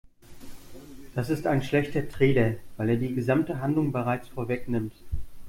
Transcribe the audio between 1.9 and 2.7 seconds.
Trailer,